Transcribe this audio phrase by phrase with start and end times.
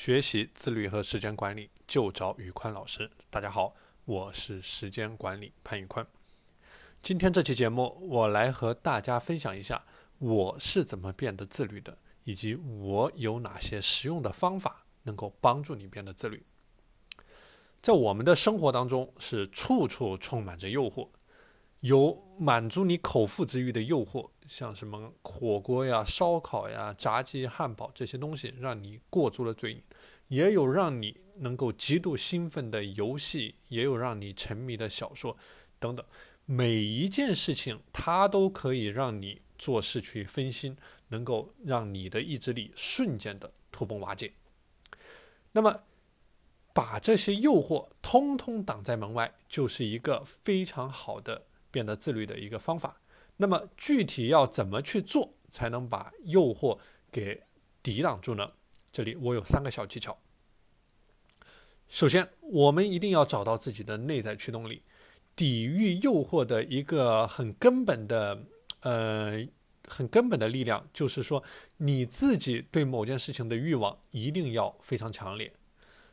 [0.00, 3.10] 学习自律和时间管理，就找宇坤老师。
[3.30, 6.06] 大家好，我是时间管理潘宇坤。
[7.02, 9.84] 今天这期节目，我来和大家分享一下
[10.20, 16.44] 我是怎么变得自律的，以及我有哪些实用的方法能够帮助你变得自律。
[17.82, 21.08] 在我们的生活当中，是处处充满着诱惑。
[21.80, 29.80] 有满足你口腹之欲的诱惑，像什么火锅呀、烧烤呀、炸鸡、汉堡这些东西，让你过足了嘴瘾；
[30.26, 35.36] 也有让你能够极度兴奋的游戏，也有让你沉迷的小说
[35.78, 36.04] 等等。
[36.44, 40.76] 每一件事情，它都可以让你做事去分心，
[41.08, 44.32] 能够让你的意志力瞬间的土崩瓦解。
[45.52, 45.82] 那么，
[46.72, 51.44] 把这些诱惑通通挡在门外，就是一个非常好的。
[51.70, 53.00] 变得自律的一个方法。
[53.36, 56.78] 那么具体要怎么去做，才能把诱惑
[57.12, 57.44] 给
[57.82, 58.52] 抵挡住呢？
[58.90, 60.18] 这里我有三个小技巧。
[61.88, 64.82] 首先，我们一定要找到自己的内在驱动力，
[65.36, 68.42] 抵御诱惑的一个很根本的，
[68.80, 69.46] 呃，
[69.86, 71.42] 很根本的力量，就是说
[71.78, 75.52] 你自己对某件事情的欲望一定要非常强烈。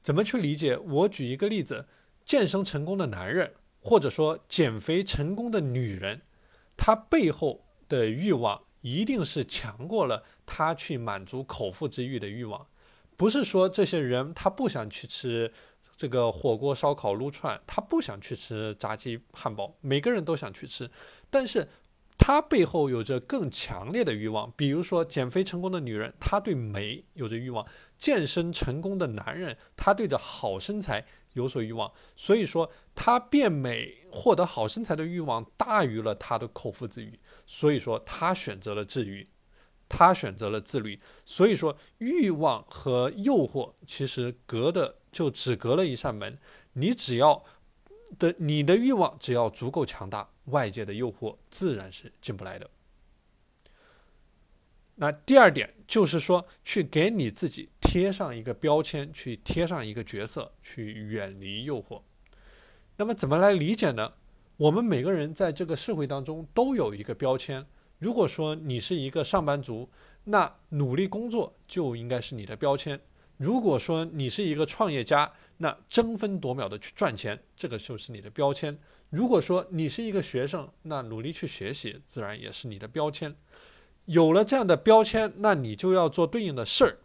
[0.00, 0.78] 怎么去理解？
[0.78, 1.86] 我举一个例子：
[2.24, 3.54] 健身成功的男人。
[3.80, 6.22] 或者说减肥成功的女人，
[6.76, 12.66] 她背后的欲望一定是强过了她去满足口腹之欲的欲望。
[13.16, 15.52] 不是说这些人他不想去吃
[15.96, 20.88] 这个火锅、烧烤、撸串，他不想去吃炸鸡、汉堡，每个人都想去吃，
[21.28, 21.68] 但是
[22.16, 24.52] 他背后有着更强烈的欲望。
[24.56, 27.64] 比如说减肥成功的女人，她对美有着欲望；
[27.98, 31.04] 健身成功的男人，他对着好身材。
[31.38, 39.28] 有所欲望，所以说他变美、获得好身材的欲望大于了他的口腹之欲，所以说他选择了自律，
[39.88, 40.98] 他选择了自律。
[41.24, 46.38] 所以说欲望和诱惑其实隔的就只隔了一扇门，
[46.74, 47.44] 你只要
[48.18, 52.68] 的你的欲望只要足够强大，外界的诱惑自然是进不来的。
[55.00, 62.02] 那第二点就是说，去给你自己贴上一个标签，去贴上一个角色，去远离诱惑。
[62.96, 64.14] 那么怎么来理解呢？
[64.56, 67.64] 我们每个人在这个社会当中都有一个标签。
[68.00, 69.88] 如果说你是一个上班族，
[70.24, 72.98] 那努力工作就应该是你的标签；
[73.36, 78.74] 如果说你是一个创业家，那争分夺秒的去赚钱，这个就是你的标签；
[79.10, 83.32] 如果说你是一个学生，那努力去学习，自然也是你的标签。
[84.08, 86.98] 有了这样的标签，那你就要做对应的事儿。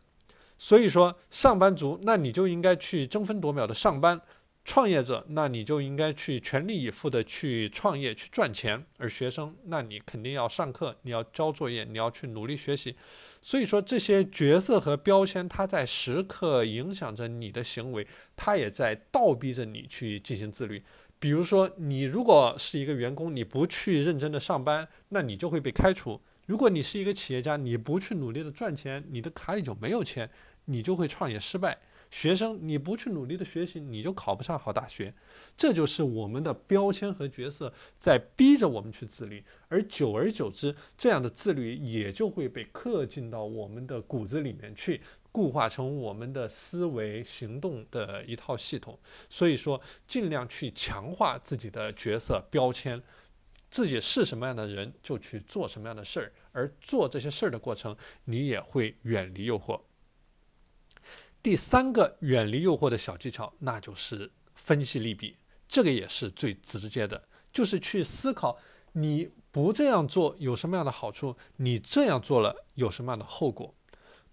[0.58, 4.20] 所以说，上班族，那你就应该去争分夺秒的上班；
[4.64, 12.96] 创业者，那你就应该去全力以赴的去创业、去赚钱；而学生，那你肯定要上课，你要交作业，你要去努力学习。
[13.42, 20.82] 所以说，这些角色和标签，它在时刻影响着你的行为，它也在倒逼着你去进行自律。
[21.20, 26.22] 比如说，你如果是一个员工，你不去认真的上班，那你就会被开除。
[26.46, 30.30] 如果你是一个企业家，你不去努力的赚钱，你的卡里就没有钱，
[30.66, 31.80] 你就会创业失败。
[32.12, 35.12] 学生，你不去努力的学习，你就考不上好大学。
[35.58, 49.00] 这就是我们的标签和角色在逼着我们去自律，而久而久之，这样的自律也就会被刻进到我们的骨子里面去，固化成我们的思维行动的一套系统。
[49.28, 53.02] 所以说，尽量去强化自己的角色标签。
[53.74, 59.82] 自己是什么样的人，就去做什么样的事儿，而做这些事儿的过程，你也会远离诱惑。
[61.42, 68.60] 第三个远离诱惑的小技巧，那就是分析利弊，这个也是最直接的，就是去思考
[68.92, 73.74] 你不这样做有什么样的好处，你这样做了有什么样的后果。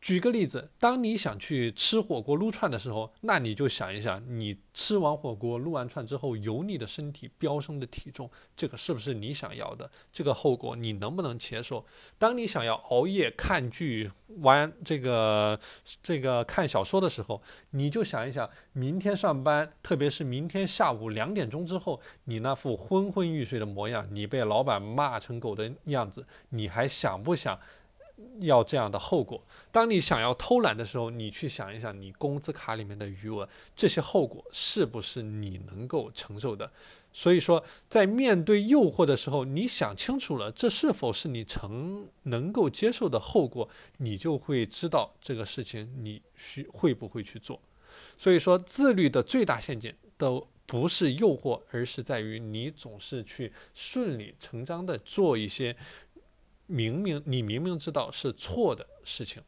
[0.00, 9.90] 举个例子，当你想去吃火锅撸串的时候，那你就想一想，你吃完火锅撸完串之后，油腻的身体、飙升的体重，这个是不是你想要的？
[10.10, 11.84] 这个后果你能不能接受？
[12.18, 15.60] 当你想要熬夜看剧、玩这个
[16.02, 17.42] 这个看小说的时候，
[17.72, 27.60] 你就想一想，明天上班，特别是明天下午两点钟之后，你那副昏昏欲睡的模样，你被老板骂成狗的样子，你还想不想？
[28.40, 29.44] 要这样的后果。
[29.70, 36.72] 当你想要偷懒的时候，你去想一想，你工资卡里面的余额，这些后果是不是你能够承受的？
[37.12, 43.68] 所以说，在面对诱惑的时候，你想清楚了，这是否是你承能够接受的后果，
[43.98, 47.60] 你就会知道这个事情你需会不会去做。
[48.16, 55.76] 所以说，自律的最大陷阱都不是诱惑，而是在于你总是去顺理成章的做一些。
[56.70, 59.42] 明明你明明知道是错的事情。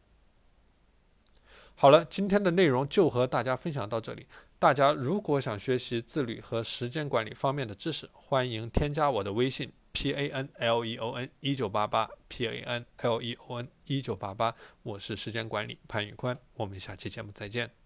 [1.74, 4.26] 好了，今天的内容就和大家分享到这里。
[4.58, 13.68] 大家如果想学习自律和时间管理方面的知识，欢迎添加我的微信 p a n l e o n 一九八八 p a n l e o n
[13.86, 17.81] 一九八八，我是时间管理潘宇宽，我们下期节目再见。